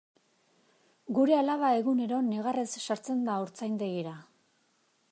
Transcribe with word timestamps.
Gure 1.17 1.35
alaba 1.41 1.69
egunero 1.81 2.23
negarrez 2.31 2.67
sartzen 2.87 3.23
da 3.31 3.39
haurtzaindegira. 3.39 4.19